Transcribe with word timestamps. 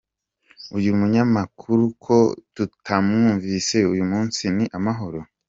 Uyu 0.77 0.91
munyamakuru 0.99 1.83
ko 2.05 2.17
tutamwumvise 2.55 3.77
uyu 3.93 4.03
munsi 4.11 4.41
ni 4.55 4.65
amahoro? 4.77 5.19